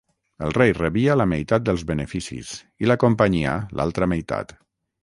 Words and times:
El 0.45 0.53
rei 0.55 0.71
rebia 0.77 1.17
la 1.21 1.27
meitat 1.35 1.67
dels 1.67 1.83
beneficis 1.91 2.55
i 2.87 2.91
la 2.93 2.99
companyia 3.07 3.57
l'altra 3.81 4.15
meitat. 4.17 4.61